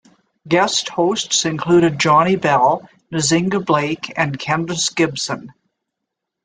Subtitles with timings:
[0.47, 5.53] Guest hosts included Johnny Bell, Nzinga Blake, and Kendis Gibson.